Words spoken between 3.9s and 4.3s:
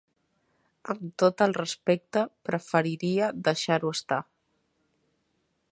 estar.